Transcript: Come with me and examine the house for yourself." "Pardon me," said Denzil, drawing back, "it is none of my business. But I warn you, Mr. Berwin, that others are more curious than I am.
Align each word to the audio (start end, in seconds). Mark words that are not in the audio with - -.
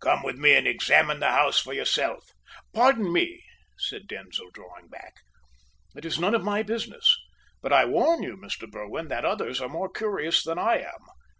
Come 0.00 0.24
with 0.24 0.34
me 0.34 0.56
and 0.56 0.66
examine 0.66 1.20
the 1.20 1.30
house 1.30 1.60
for 1.60 1.72
yourself." 1.72 2.32
"Pardon 2.74 3.12
me," 3.12 3.44
said 3.78 4.08
Denzil, 4.08 4.50
drawing 4.52 4.88
back, 4.88 5.18
"it 5.94 6.04
is 6.04 6.18
none 6.18 6.34
of 6.34 6.42
my 6.42 6.64
business. 6.64 7.16
But 7.62 7.72
I 7.72 7.84
warn 7.84 8.24
you, 8.24 8.36
Mr. 8.36 8.68
Berwin, 8.68 9.06
that 9.06 9.24
others 9.24 9.60
are 9.60 9.68
more 9.68 9.88
curious 9.88 10.42
than 10.42 10.58
I 10.58 10.78
am. 10.80 11.06